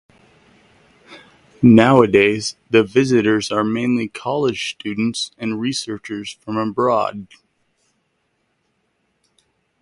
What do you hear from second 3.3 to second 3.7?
are